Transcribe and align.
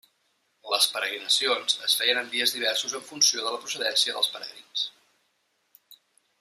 Les 0.69 0.87
peregrinacions 0.93 1.75
es 1.89 1.97
feien 1.99 2.21
en 2.23 2.33
dies 2.33 2.55
diversos 2.57 2.97
en 3.01 3.05
funció 3.11 3.45
de 3.45 3.55
la 3.57 3.61
procedència 3.67 4.19
dels 4.19 4.33
peregrins. 4.39 4.89